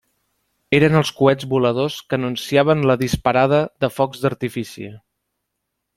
Eren 0.77 0.95
els 1.01 1.11
coets 1.17 1.45
voladors 1.51 1.99
que 2.09 2.19
anunciaven 2.19 2.81
la 2.93 2.97
disparada 3.03 3.63
de 3.85 3.91
focs 3.99 4.25
d'artifici. 4.25 4.89